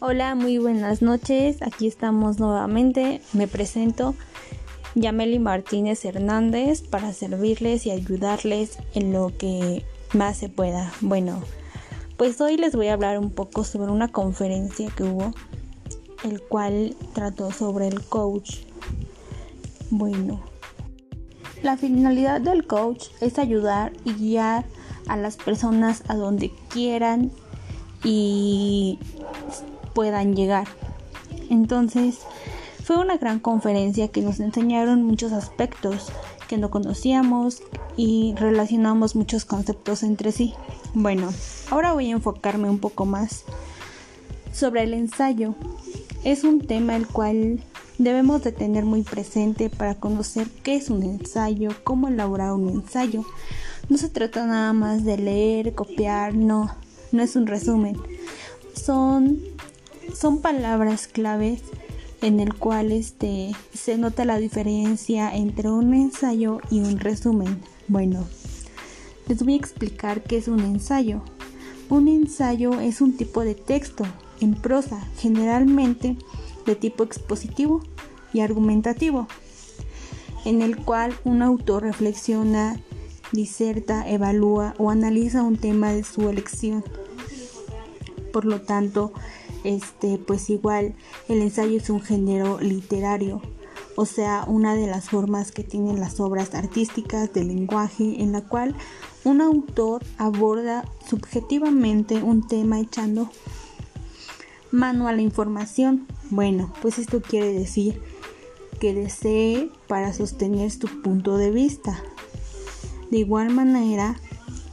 [0.00, 1.60] Hola, muy buenas noches.
[1.60, 3.20] Aquí estamos nuevamente.
[3.32, 4.14] Me presento
[4.94, 9.84] Yameli Martínez Hernández para servirles y ayudarles en lo que
[10.14, 10.92] más se pueda.
[11.00, 11.42] Bueno,
[12.16, 15.32] pues hoy les voy a hablar un poco sobre una conferencia que hubo,
[16.22, 18.58] el cual trató sobre el coach.
[19.90, 20.40] Bueno,
[21.64, 24.64] la finalidad del coach es ayudar y guiar
[25.08, 27.32] a las personas a donde quieran
[28.04, 29.00] y
[29.98, 30.68] puedan llegar.
[31.50, 32.20] Entonces,
[32.84, 36.12] fue una gran conferencia que nos enseñaron muchos aspectos
[36.46, 37.64] que no conocíamos
[37.96, 40.54] y relacionamos muchos conceptos entre sí.
[40.94, 41.30] Bueno,
[41.68, 43.42] ahora voy a enfocarme un poco más
[44.52, 45.56] sobre el ensayo.
[46.22, 47.64] Es un tema el cual
[47.98, 53.24] debemos de tener muy presente para conocer qué es un ensayo, cómo elaborar un ensayo.
[53.88, 56.72] No se trata nada más de leer, copiar, no,
[57.10, 57.96] no es un resumen.
[58.74, 59.57] Son
[60.14, 61.62] son palabras claves
[62.22, 67.60] en el cual este, se nota la diferencia entre un ensayo y un resumen.
[67.86, 68.26] Bueno,
[69.28, 71.22] les voy a explicar qué es un ensayo.
[71.88, 74.04] Un ensayo es un tipo de texto
[74.40, 76.16] en prosa, generalmente
[76.66, 77.82] de tipo expositivo
[78.32, 79.26] y argumentativo,
[80.44, 82.80] en el cual un autor reflexiona,
[83.32, 86.84] diserta, evalúa o analiza un tema de su elección.
[88.32, 89.12] Por lo tanto,
[89.64, 90.94] este, pues igual
[91.28, 93.42] el ensayo es un género literario,
[93.96, 98.42] o sea, una de las formas que tienen las obras artísticas del lenguaje en la
[98.42, 98.74] cual
[99.24, 103.28] un autor aborda subjetivamente un tema echando
[104.70, 106.06] mano a la información.
[106.30, 108.00] Bueno, pues esto quiere decir
[108.80, 112.02] que desee para sostener su punto de vista.
[113.10, 114.20] De igual manera,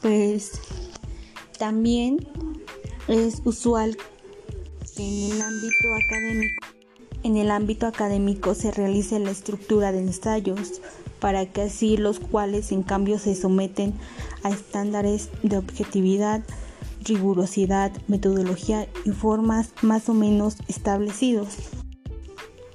[0.00, 0.60] pues
[1.58, 2.26] también
[3.08, 3.96] es usual
[4.96, 5.32] en
[7.36, 8.54] el ámbito académico.
[8.54, 10.80] Se realiza la estructura de ensayos
[11.20, 13.94] para que así los cuales en cambio se someten
[14.42, 16.42] a estándares de objetividad,
[17.04, 21.81] rigurosidad, metodología y formas más o menos establecidos.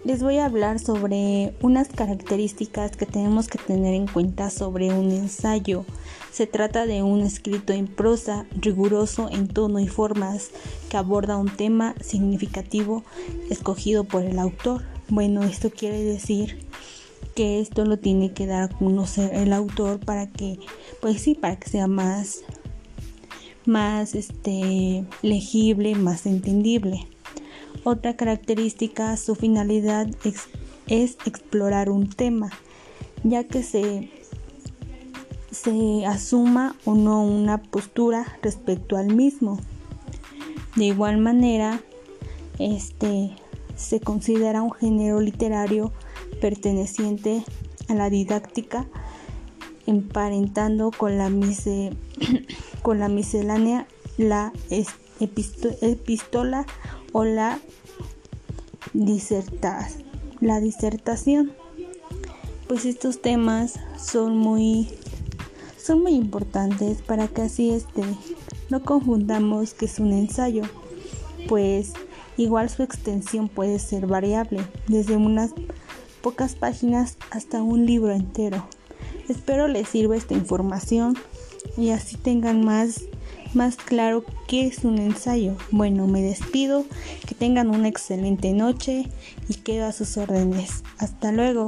[0.08, 5.12] Les voy a hablar sobre unas características que tenemos que tener en cuenta sobre un
[5.12, 5.84] ensayo.
[6.32, 10.52] Se trata de un escrito en prosa, riguroso en tono y formas,
[10.90, 13.04] que aborda un tema significativo
[13.50, 14.86] escogido por el autor.
[15.10, 16.58] Bueno, esto quiere decir
[17.36, 20.58] que esto lo tiene que dar a conocer el autor para que,
[21.02, 22.44] pues sí, para que sea más,
[23.66, 27.06] más este, legible, más entendible.
[27.84, 32.50] Otra característica, su finalidad es, explorar un tema,
[33.24, 34.10] ya que se,
[35.52, 39.60] se asuma o no una postura respecto al mismo.
[40.76, 41.82] De igual manera,
[42.60, 43.32] este
[43.76, 45.94] se considera un género literario
[46.42, 47.44] perteneciente
[47.88, 48.88] a la didáctica,
[49.86, 51.30] emparentando con la,
[52.82, 54.52] con la miscelánea, la
[55.20, 56.66] epístola
[57.18, 57.60] o la,
[60.40, 61.52] la disertación.
[62.68, 64.88] Pues estos temas son muy
[65.84, 68.04] son muy importantes para que así este
[68.70, 70.62] no confundamos que es un ensayo,
[71.48, 71.94] pues
[72.36, 75.54] igual su extensión puede ser variable, desde unas
[76.22, 78.64] pocas páginas hasta un libro entero.
[79.28, 81.18] Espero les sirva esta información
[81.78, 83.02] y así tengan más
[83.54, 85.56] más claro qué es un ensayo.
[85.72, 86.86] Bueno, me despido,
[87.26, 89.08] que tengan una excelente noche
[89.50, 90.84] y quedo a sus órdenes.
[90.98, 91.68] Hasta luego.